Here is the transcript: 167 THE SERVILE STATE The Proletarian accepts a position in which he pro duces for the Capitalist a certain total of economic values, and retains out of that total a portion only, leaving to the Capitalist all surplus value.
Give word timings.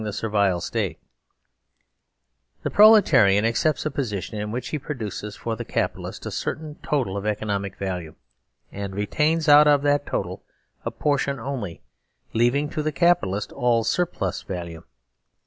167 0.01 0.07
THE 0.31 0.37
SERVILE 0.47 0.61
STATE 0.61 0.99
The 2.63 2.71
Proletarian 2.71 3.45
accepts 3.45 3.85
a 3.85 3.91
position 3.91 4.39
in 4.39 4.49
which 4.51 4.69
he 4.69 4.79
pro 4.79 4.95
duces 4.95 5.35
for 5.35 5.55
the 5.55 5.63
Capitalist 5.63 6.25
a 6.25 6.31
certain 6.31 6.79
total 6.81 7.15
of 7.15 7.27
economic 7.27 7.75
values, 7.77 8.15
and 8.71 8.95
retains 8.95 9.47
out 9.47 9.67
of 9.67 9.83
that 9.83 10.07
total 10.07 10.43
a 10.85 10.89
portion 10.89 11.39
only, 11.39 11.83
leaving 12.33 12.67
to 12.71 12.81
the 12.81 12.91
Capitalist 12.91 13.51
all 13.51 13.83
surplus 13.83 14.41
value. 14.41 14.81